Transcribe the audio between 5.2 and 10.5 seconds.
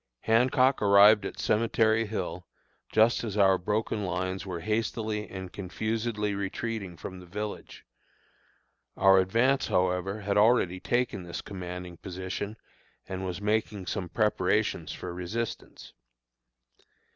and confusedly retreating from the village; our advance, however, had